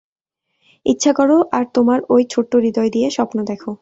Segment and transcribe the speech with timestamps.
[0.85, 3.69] ইচ্ছা করো আর তোমার ওই ছোট্ট হৃদয় দিয়ে স্বপ্ন দেখো।